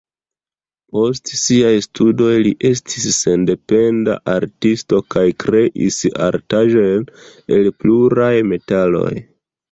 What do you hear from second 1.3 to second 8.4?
siaj studoj li estis sendependa artisto kaj kreis artaĵojn el pluraj